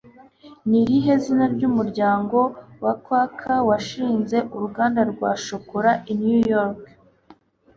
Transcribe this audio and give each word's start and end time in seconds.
Ni 0.69 0.77
irihe 0.83 1.13
zina 1.23 1.45
ry'umuryango 1.55 2.37
wa 2.83 2.93
Quaker 3.03 3.61
washinze 3.69 4.37
uruganda 4.55 5.01
rwa 5.11 5.31
shokora 5.45 5.91
i 6.11 6.13
New 6.21 6.41
York? 6.53 6.81